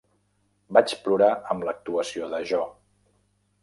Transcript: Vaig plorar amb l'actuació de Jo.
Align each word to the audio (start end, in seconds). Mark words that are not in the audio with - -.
Vaig 0.77 0.95
plorar 1.03 1.29
amb 1.55 1.69
l'actuació 1.69 2.35
de 2.35 2.45
Jo. 2.55 2.67